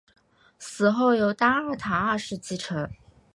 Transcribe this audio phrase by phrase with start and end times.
[0.57, 2.89] 死后由齐丹塔二世继承。